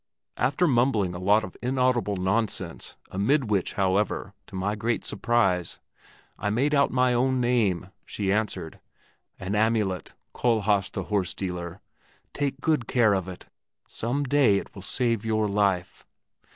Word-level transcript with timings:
After 0.37 0.65
mumbling 0.67 1.13
a 1.13 1.19
lot 1.19 1.43
of 1.43 1.55
inaudible 1.61 2.15
nonsense, 2.17 2.95
amid 3.11 3.51
which, 3.51 3.73
however, 3.73 4.33
to 4.47 4.55
my 4.55 4.73
great 4.73 5.05
surprise, 5.05 5.77
I 6.39 6.49
made 6.49 6.73
out 6.73 6.89
my 6.89 7.13
own 7.13 7.39
name, 7.39 7.91
she 8.03 8.31
answered, 8.33 8.79
'An 9.39 9.53
amulet, 9.53 10.15
Kohlhaas 10.33 10.89
the 10.89 11.03
horse 11.03 11.35
dealer; 11.35 11.81
take 12.33 12.61
good 12.61 12.87
care 12.87 13.13
of 13.13 13.27
it; 13.27 13.45
some 13.87 14.23
day 14.23 14.57
it 14.57 14.73
will 14.73 14.81
save 14.81 15.23
your 15.23 15.47
life!' 15.47 16.03